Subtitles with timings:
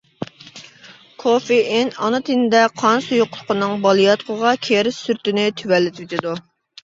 [1.23, 6.35] كوفېئىن ئانا تېنىدە قان سۇيۇقلۇقىنىڭ بالىياتقۇغا كىرىش سۈرئىتىنى تۆۋەنلىتىۋېتىدۇ.